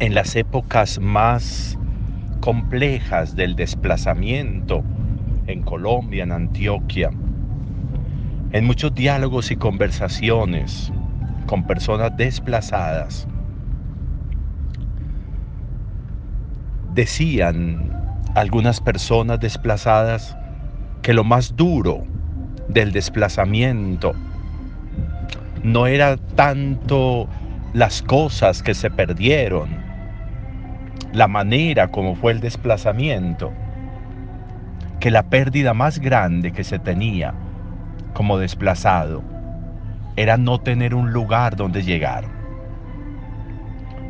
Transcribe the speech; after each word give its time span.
en 0.00 0.14
las 0.14 0.34
épocas 0.34 0.98
más 0.98 1.78
complejas 2.40 3.36
del 3.36 3.54
desplazamiento 3.54 4.82
en 5.46 5.62
Colombia, 5.62 6.24
en 6.24 6.32
Antioquia, 6.32 7.10
en 8.52 8.64
muchos 8.64 8.94
diálogos 8.94 9.50
y 9.50 9.56
conversaciones 9.56 10.90
con 11.46 11.64
personas 11.64 12.16
desplazadas, 12.16 13.28
decían 16.94 17.90
algunas 18.34 18.80
personas 18.80 19.38
desplazadas 19.38 20.34
que 21.02 21.12
lo 21.12 21.24
más 21.24 21.56
duro 21.56 22.04
del 22.68 22.92
desplazamiento 22.92 24.14
no 25.62 25.86
era 25.86 26.16
tanto 26.16 27.28
las 27.74 28.02
cosas 28.02 28.62
que 28.62 28.74
se 28.74 28.90
perdieron, 28.90 29.89
la 31.12 31.26
manera 31.26 31.88
como 31.88 32.14
fue 32.14 32.32
el 32.32 32.40
desplazamiento, 32.40 33.52
que 35.00 35.10
la 35.10 35.24
pérdida 35.24 35.74
más 35.74 35.98
grande 35.98 36.52
que 36.52 36.62
se 36.62 36.78
tenía 36.78 37.34
como 38.12 38.38
desplazado 38.38 39.22
era 40.16 40.36
no 40.36 40.60
tener 40.60 40.94
un 40.94 41.12
lugar 41.12 41.56
donde 41.56 41.82
llegar, 41.82 42.24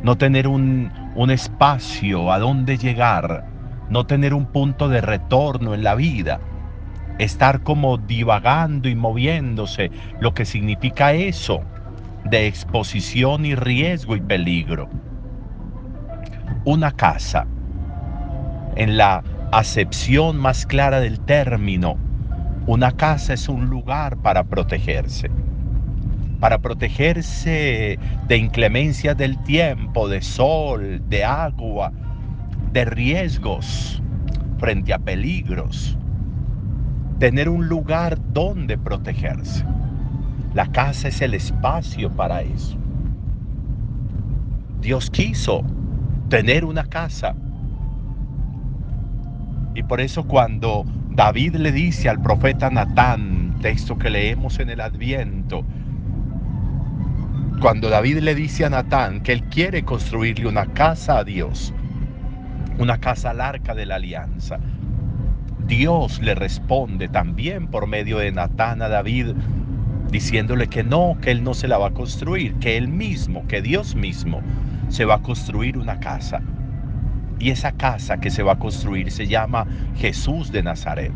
no 0.03 0.17
tener 0.17 0.47
un, 0.47 0.91
un 1.15 1.31
espacio 1.31 2.31
a 2.31 2.39
donde 2.39 2.77
llegar, 2.77 3.45
no 3.89 4.05
tener 4.05 4.33
un 4.33 4.45
punto 4.45 4.87
de 4.87 5.01
retorno 5.01 5.73
en 5.73 5.83
la 5.83 5.95
vida, 5.95 6.39
estar 7.17 7.61
como 7.63 7.97
divagando 7.97 8.89
y 8.89 8.95
moviéndose, 8.95 9.91
lo 10.19 10.33
que 10.33 10.45
significa 10.45 11.13
eso 11.13 11.61
de 12.25 12.47
exposición 12.47 13.45
y 13.45 13.55
riesgo 13.55 14.15
y 14.15 14.21
peligro. 14.21 14.89
Una 16.63 16.91
casa, 16.91 17.47
en 18.75 18.95
la 18.95 19.23
acepción 19.51 20.37
más 20.37 20.67
clara 20.67 20.99
del 20.99 21.19
término, 21.19 21.97
una 22.67 22.91
casa 22.91 23.33
es 23.33 23.49
un 23.49 23.65
lugar 23.67 24.17
para 24.17 24.43
protegerse. 24.43 25.31
Para 26.39 26.59
protegerse 26.59 27.97
de 28.27 28.37
inclemencias 28.37 29.17
del 29.17 29.41
tiempo, 29.43 30.07
de 30.07 30.21
sol, 30.21 31.01
de 31.09 31.25
agua, 31.25 31.91
de 32.71 32.85
riesgos 32.85 34.01
frente 34.59 34.93
a 34.93 34.99
peligros. 34.99 35.97
Tener 37.17 37.49
un 37.49 37.67
lugar 37.67 38.19
donde 38.33 38.77
protegerse. 38.77 39.65
La 40.53 40.67
casa 40.67 41.07
es 41.07 41.21
el 41.21 41.33
espacio 41.33 42.11
para 42.11 42.43
eso. 42.43 42.77
Dios 44.79 45.09
quiso 45.09 45.63
tener 46.31 46.63
una 46.63 46.85
casa. 46.85 47.35
Y 49.75 49.83
por 49.83 49.99
eso 49.99 50.23
cuando 50.23 50.85
David 51.09 51.55
le 51.55 51.73
dice 51.73 52.07
al 52.07 52.21
profeta 52.21 52.69
Natán, 52.69 53.57
texto 53.61 53.97
que 53.97 54.09
leemos 54.09 54.57
en 54.59 54.69
el 54.69 54.79
Adviento, 54.79 55.65
cuando 57.59 57.89
David 57.89 58.19
le 58.19 58.33
dice 58.33 58.63
a 58.63 58.69
Natán 58.69 59.19
que 59.19 59.33
él 59.33 59.43
quiere 59.43 59.83
construirle 59.83 60.47
una 60.47 60.67
casa 60.67 61.17
a 61.17 61.25
Dios, 61.25 61.73
una 62.79 62.97
casa 62.97 63.31
al 63.31 63.41
arca 63.41 63.75
de 63.75 63.85
la 63.85 63.95
alianza, 63.95 64.57
Dios 65.67 66.21
le 66.21 66.33
responde 66.33 67.09
también 67.09 67.67
por 67.67 67.87
medio 67.87 68.19
de 68.19 68.31
Natán 68.31 68.81
a 68.81 68.87
David, 68.87 69.33
diciéndole 70.09 70.67
que 70.67 70.85
no, 70.85 71.17
que 71.21 71.31
él 71.31 71.43
no 71.43 71.53
se 71.53 71.67
la 71.67 71.77
va 71.77 71.87
a 71.87 71.93
construir, 71.93 72.55
que 72.55 72.77
él 72.77 72.87
mismo, 72.87 73.45
que 73.47 73.61
Dios 73.61 73.95
mismo 73.95 74.41
se 74.91 75.05
va 75.05 75.15
a 75.15 75.21
construir 75.21 75.77
una 75.77 75.99
casa. 75.99 76.41
Y 77.39 77.49
esa 77.49 77.71
casa 77.71 78.19
que 78.19 78.29
se 78.29 78.43
va 78.43 78.53
a 78.53 78.59
construir 78.59 79.09
se 79.09 79.25
llama 79.25 79.65
Jesús 79.95 80.51
de 80.51 80.61
Nazaret. 80.61 81.13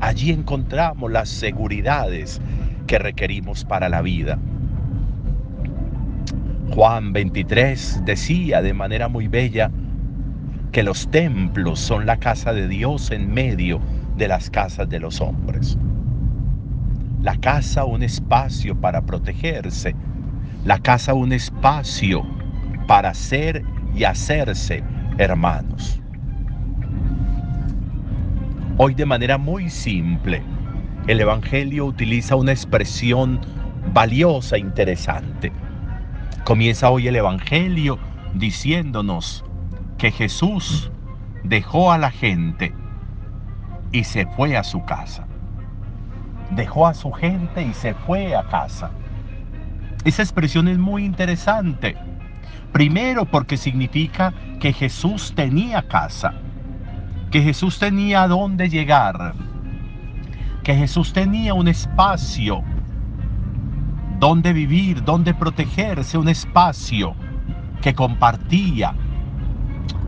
Allí 0.00 0.30
encontramos 0.30 1.10
las 1.10 1.28
seguridades 1.28 2.40
que 2.86 2.98
requerimos 2.98 3.64
para 3.64 3.88
la 3.88 4.02
vida. 4.02 4.38
Juan 6.74 7.12
23 7.12 8.02
decía 8.04 8.62
de 8.62 8.74
manera 8.74 9.08
muy 9.08 9.28
bella 9.28 9.70
que 10.70 10.82
los 10.82 11.10
templos 11.10 11.80
son 11.80 12.06
la 12.06 12.18
casa 12.18 12.52
de 12.52 12.68
Dios 12.68 13.10
en 13.10 13.32
medio 13.32 13.80
de 14.16 14.28
las 14.28 14.50
casas 14.50 14.88
de 14.88 15.00
los 15.00 15.20
hombres. 15.20 15.76
La 17.22 17.36
casa 17.36 17.84
un 17.84 18.02
espacio 18.02 18.76
para 18.76 19.02
protegerse, 19.02 19.96
la 20.64 20.78
casa 20.78 21.14
un 21.14 21.32
espacio 21.32 22.39
para 22.90 23.14
ser 23.14 23.64
y 23.94 24.02
hacerse 24.02 24.82
hermanos. 25.16 26.02
Hoy 28.78 28.94
de 28.94 29.06
manera 29.06 29.38
muy 29.38 29.70
simple, 29.70 30.42
el 31.06 31.20
Evangelio 31.20 31.86
utiliza 31.86 32.34
una 32.34 32.50
expresión 32.50 33.38
valiosa, 33.92 34.58
interesante. 34.58 35.52
Comienza 36.42 36.90
hoy 36.90 37.06
el 37.06 37.14
Evangelio 37.14 37.96
diciéndonos 38.34 39.44
que 39.96 40.10
Jesús 40.10 40.90
dejó 41.44 41.92
a 41.92 41.98
la 41.98 42.10
gente 42.10 42.74
y 43.92 44.02
se 44.02 44.26
fue 44.34 44.56
a 44.56 44.64
su 44.64 44.84
casa. 44.84 45.28
Dejó 46.50 46.88
a 46.88 46.94
su 46.94 47.12
gente 47.12 47.62
y 47.62 47.72
se 47.72 47.94
fue 47.94 48.34
a 48.34 48.42
casa. 48.48 48.90
Esa 50.04 50.22
expresión 50.22 50.66
es 50.66 50.78
muy 50.78 51.04
interesante 51.04 51.96
Primero 52.72 53.24
porque 53.24 53.56
significa 53.56 54.32
que 54.60 54.72
Jesús 54.72 55.32
tenía 55.34 55.82
casa, 55.82 56.34
que 57.30 57.42
Jesús 57.42 57.78
tenía 57.78 58.28
dónde 58.28 58.68
llegar, 58.68 59.34
que 60.62 60.74
Jesús 60.74 61.12
tenía 61.12 61.54
un 61.54 61.68
espacio 61.68 62.62
donde 64.20 64.52
vivir, 64.52 65.02
donde 65.02 65.34
protegerse, 65.34 66.18
un 66.18 66.28
espacio 66.28 67.14
que 67.80 67.94
compartía 67.94 68.94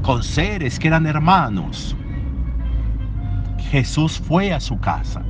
con 0.02 0.22
seres 0.22 0.78
que 0.78 0.88
eran 0.88 1.06
hermanos. 1.06 1.96
Jesús 3.70 4.20
fue 4.20 4.52
a 4.52 4.60
su 4.60 4.78
casa. 4.78 5.22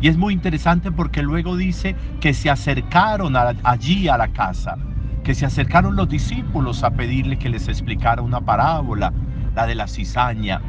Y 0.00 0.08
es 0.08 0.16
muy 0.16 0.32
interesante 0.32 0.90
porque 0.90 1.22
luego 1.22 1.56
dice 1.56 1.94
que 2.20 2.32
se 2.32 2.48
acercaron 2.48 3.36
allí 3.36 4.08
a 4.08 4.16
la 4.16 4.28
casa 4.28 4.78
que 5.24 5.34
se 5.34 5.46
acercaron 5.46 5.96
los 5.96 6.08
discípulos 6.08 6.82
a 6.82 6.90
pedirle 6.90 7.38
que 7.38 7.48
les 7.48 7.68
explicara 7.68 8.22
una 8.22 8.40
parábola, 8.40 9.12
la 9.54 9.66
de 9.66 9.74
la 9.74 9.86
cizaña, 9.86 10.60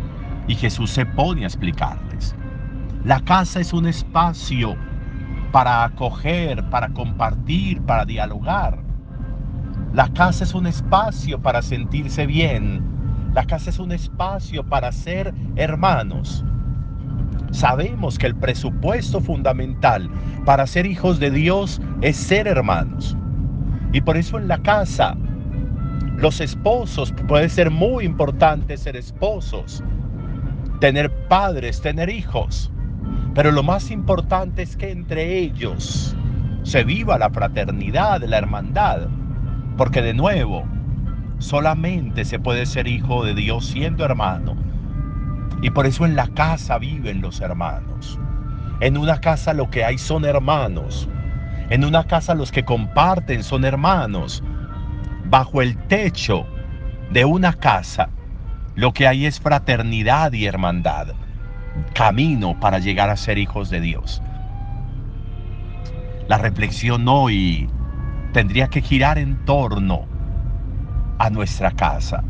y 0.47 0.55
Jesús 0.55 0.89
se 0.91 1.05
pone 1.05 1.43
a 1.43 1.47
explicarles. 1.47 2.35
La 3.03 3.19
casa 3.21 3.59
es 3.59 3.73
un 3.73 3.87
espacio 3.87 4.75
para 5.51 5.83
acoger, 5.83 6.63
para 6.69 6.89
compartir, 6.89 7.81
para 7.81 8.05
dialogar. 8.05 8.79
La 9.93 10.07
casa 10.09 10.43
es 10.43 10.53
un 10.53 10.67
espacio 10.67 11.41
para 11.41 11.61
sentirse 11.61 12.25
bien. 12.25 12.81
La 13.33 13.45
casa 13.45 13.69
es 13.69 13.79
un 13.79 13.91
espacio 13.91 14.63
para 14.63 14.91
ser 14.91 15.33
hermanos. 15.55 16.45
Sabemos 17.51 18.17
que 18.17 18.27
el 18.27 18.35
presupuesto 18.35 19.19
fundamental 19.19 20.09
para 20.45 20.67
ser 20.67 20.85
hijos 20.85 21.19
de 21.19 21.31
Dios 21.31 21.81
es 22.01 22.15
ser 22.15 22.47
hermanos. 22.47 23.17
Y 23.93 24.01
por 24.01 24.17
eso 24.17 24.37
en 24.37 24.47
la 24.47 24.59
casa, 24.59 25.15
los 26.17 26.39
esposos, 26.39 27.13
puede 27.27 27.49
ser 27.49 27.71
muy 27.71 28.05
importante 28.05 28.77
ser 28.77 28.95
esposos, 28.95 29.83
tener 30.79 31.11
padres, 31.27 31.81
tener 31.81 32.09
hijos. 32.09 32.71
Pero 33.33 33.51
lo 33.51 33.63
más 33.63 33.91
importante 33.91 34.61
es 34.61 34.75
que 34.75 34.91
entre 34.91 35.37
ellos 35.39 36.15
se 36.63 36.83
viva 36.83 37.17
la 37.17 37.29
fraternidad, 37.29 38.21
la 38.23 38.37
hermandad. 38.37 39.07
Porque 39.77 40.01
de 40.01 40.13
nuevo, 40.13 40.63
solamente 41.39 42.23
se 42.25 42.39
puede 42.39 42.65
ser 42.65 42.87
hijo 42.87 43.25
de 43.25 43.33
Dios 43.33 43.65
siendo 43.65 44.05
hermano. 44.05 44.55
Y 45.61 45.69
por 45.69 45.85
eso 45.85 46.05
en 46.05 46.15
la 46.15 46.27
casa 46.27 46.77
viven 46.77 47.21
los 47.21 47.41
hermanos. 47.41 48.19
En 48.79 48.97
una 48.97 49.21
casa 49.21 49.53
lo 49.53 49.69
que 49.69 49.85
hay 49.85 49.97
son 49.97 50.25
hermanos. 50.25 51.07
En 51.71 51.85
una 51.85 52.03
casa 52.03 52.35
los 52.35 52.51
que 52.51 52.65
comparten 52.65 53.45
son 53.45 53.63
hermanos. 53.63 54.43
Bajo 55.23 55.61
el 55.61 55.77
techo 55.87 56.45
de 57.11 57.23
una 57.23 57.53
casa 57.53 58.09
lo 58.75 58.91
que 58.91 59.07
hay 59.07 59.25
es 59.25 59.39
fraternidad 59.39 60.33
y 60.33 60.47
hermandad. 60.47 61.13
Camino 61.93 62.59
para 62.59 62.79
llegar 62.79 63.09
a 63.09 63.15
ser 63.15 63.37
hijos 63.37 63.69
de 63.69 63.79
Dios. 63.79 64.21
La 66.27 66.37
reflexión 66.37 67.07
hoy 67.07 67.69
tendría 68.33 68.67
que 68.67 68.81
girar 68.81 69.17
en 69.17 69.45
torno 69.45 70.07
a 71.19 71.29
nuestra 71.29 71.71
casa. 71.71 72.21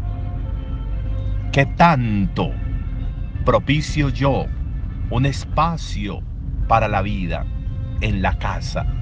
¿Qué 1.51 1.65
tanto 1.65 2.51
propicio 3.43 4.09
yo 4.09 4.45
un 5.09 5.25
espacio 5.25 6.21
para 6.67 6.87
la 6.87 7.01
vida 7.01 7.43
en 8.01 8.21
la 8.21 8.37
casa? 8.37 9.00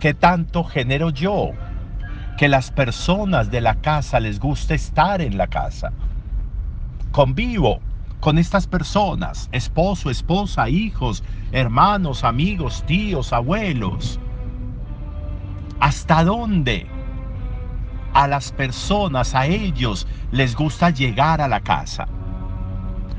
¿Qué 0.00 0.14
tanto 0.14 0.64
genero 0.64 1.10
yo 1.10 1.52
que 2.38 2.48
las 2.48 2.70
personas 2.70 3.50
de 3.50 3.60
la 3.60 3.74
casa 3.74 4.20
les 4.20 4.38
gusta 4.38 4.72
estar 4.72 5.20
en 5.20 5.36
la 5.36 5.48
casa. 5.48 5.92
Convivo 7.10 7.80
con 8.20 8.38
estas 8.38 8.68
personas, 8.68 9.48
esposo, 9.50 10.08
esposa, 10.08 10.68
hijos, 10.68 11.24
hermanos, 11.50 12.22
amigos, 12.22 12.84
tíos, 12.86 13.32
abuelos. 13.32 14.20
¿Hasta 15.80 16.22
dónde 16.22 16.86
a 18.14 18.28
las 18.28 18.52
personas, 18.52 19.34
a 19.34 19.46
ellos, 19.46 20.06
les 20.30 20.54
gusta 20.54 20.90
llegar 20.90 21.40
a 21.40 21.48
la 21.48 21.60
casa? 21.60 22.06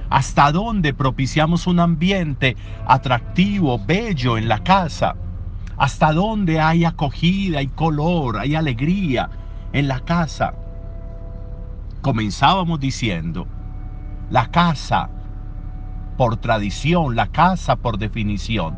¿Hasta 0.10 0.50
dónde 0.54 0.94
propiciamos 0.94 1.68
un 1.68 1.82
ambiente 1.82 2.56
atractivo, 2.88 3.78
bello 3.86 4.38
en 4.38 4.48
la 4.48 4.60
casa? 4.64 5.16
¿Hasta 5.80 6.12
dónde 6.12 6.60
hay 6.60 6.84
acogida, 6.84 7.60
hay 7.60 7.68
color, 7.68 8.38
hay 8.38 8.54
alegría 8.54 9.30
en 9.72 9.88
la 9.88 10.02
casa? 10.02 10.54
Comenzábamos 12.02 12.82
diciendo, 12.82 13.48
la 14.30 14.52
casa, 14.52 15.10
por 16.18 16.36
tradición, 16.36 17.16
la 17.16 17.28
casa 17.28 17.78
por 17.78 17.98
definición, 17.98 18.78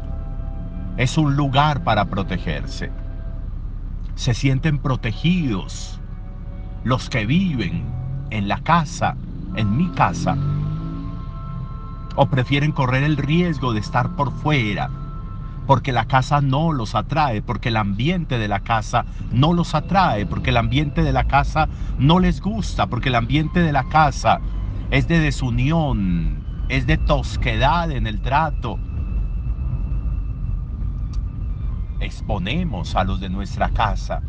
es 0.97 1.17
un 1.17 1.35
lugar 1.35 1.83
para 1.83 2.05
protegerse. 2.05 2.91
Se 4.13 4.35
sienten 4.35 4.77
protegidos 4.77 5.99
los 6.83 7.09
que 7.09 7.25
viven 7.25 7.83
en 8.29 8.47
la 8.47 8.59
casa, 8.59 9.17
en 9.55 9.75
mi 9.75 9.89
casa, 9.89 10.37
o 12.15 12.27
prefieren 12.27 12.71
correr 12.71 13.01
el 13.01 13.17
riesgo 13.17 13.73
de 13.73 13.79
estar 13.79 14.15
por 14.15 14.31
fuera, 14.31 14.91
porque 15.67 15.91
la 15.91 16.05
casa 16.05 16.41
no 16.41 16.73
los 16.73 16.95
atrae, 16.95 17.41
porque 17.41 17.69
el 17.69 17.77
ambiente 17.77 18.37
de 18.37 18.47
la 18.47 18.61
casa 18.61 19.05
no 19.31 19.53
los 19.53 19.75
atrae, 19.75 20.25
porque 20.25 20.49
el 20.49 20.57
ambiente 20.57 21.03
de 21.03 21.13
la 21.13 21.25
casa 21.25 21.69
no 21.97 22.19
les 22.19 22.41
gusta, 22.41 22.87
porque 22.87 23.09
el 23.09 23.15
ambiente 23.15 23.61
de 23.61 23.71
la 23.71 23.87
casa 23.89 24.39
es 24.89 25.07
de 25.07 25.19
desunión, 25.19 26.43
es 26.69 26.87
de 26.87 26.97
tosquedad 26.97 27.91
en 27.91 28.07
el 28.07 28.21
trato. 28.21 28.79
Exponemos 31.99 32.95
a 32.95 33.03
los 33.03 33.19
de 33.19 33.29
nuestra 33.29 33.69
casa 33.69 34.21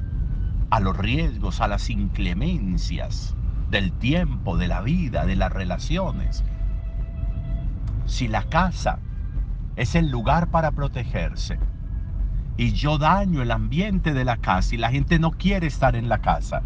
a 0.72 0.80
los 0.80 0.96
riesgos, 0.96 1.60
a 1.60 1.68
las 1.68 1.90
inclemencias 1.90 3.36
del 3.70 3.92
tiempo, 3.92 4.56
de 4.56 4.68
la 4.68 4.80
vida, 4.80 5.26
de 5.26 5.36
las 5.36 5.52
relaciones. 5.52 6.44
Si 8.06 8.26
la 8.26 8.44
casa 8.44 8.98
es 9.76 9.94
el 9.94 10.10
lugar 10.10 10.48
para 10.48 10.70
protegerse 10.72 11.58
y 12.56 12.72
yo 12.72 12.98
daño 12.98 13.42
el 13.42 13.50
ambiente 13.50 14.12
de 14.12 14.24
la 14.24 14.36
casa 14.36 14.74
y 14.74 14.78
la 14.78 14.90
gente 14.90 15.18
no 15.18 15.30
quiere 15.30 15.66
estar 15.66 15.96
en 15.96 16.08
la 16.08 16.18
casa, 16.18 16.62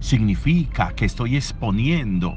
significa 0.00 0.92
que 0.94 1.04
estoy 1.04 1.36
exponiendo 1.36 2.36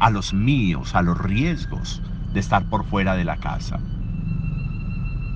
a 0.00 0.10
los 0.10 0.32
míos, 0.32 0.94
a 0.94 1.02
los 1.02 1.18
riesgos 1.18 2.02
de 2.32 2.40
estar 2.40 2.68
por 2.68 2.84
fuera 2.84 3.14
de 3.14 3.24
la 3.24 3.36
casa. 3.36 3.78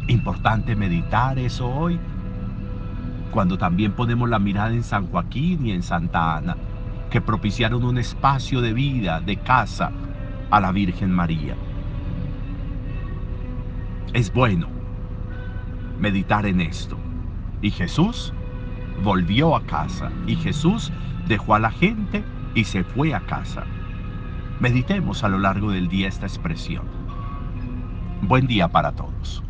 Importante 0.09 0.75
meditar 0.77 1.39
eso 1.39 1.69
hoy, 1.69 2.01
cuando 3.31 3.59
también 3.59 3.93
ponemos 3.93 4.29
la 4.29 4.39
mirada 4.39 4.71
en 4.71 4.83
San 4.83 5.07
Joaquín 5.09 5.67
y 5.67 5.73
en 5.73 5.83
Santa 5.83 6.37
Ana, 6.37 6.57
que 7.11 7.21
propiciaron 7.21 7.85
un 7.85 7.99
espacio 7.99 8.61
de 8.61 8.73
vida, 8.73 9.21
de 9.21 9.37
casa 9.37 9.93
a 10.51 10.61
la 10.61 10.73
Virgen 10.73 11.11
María. 11.11 11.55
Es 14.17 14.33
bueno 14.33 14.67
meditar 16.01 16.47
en 16.47 16.63
esto. 16.63 16.97
Y 17.61 17.71
Jesús 17.71 18.33
volvió 19.05 19.55
a 19.55 19.67
casa 19.67 20.11
y 20.27 20.37
Jesús 20.37 20.91
dejó 21.29 21.55
a 21.55 21.59
la 21.59 21.71
gente 21.71 22.25
y 22.55 22.65
se 22.65 22.83
fue 22.83 23.13
a 23.13 23.21
casa. 23.27 23.67
Meditemos 24.59 25.23
a 25.23 25.29
lo 25.29 25.39
largo 25.39 25.71
del 25.71 25.89
día 25.89 26.09
esta 26.09 26.25
expresión. 26.25 26.87
Buen 28.23 28.47
día 28.47 28.69
para 28.69 28.93
todos. 28.93 29.46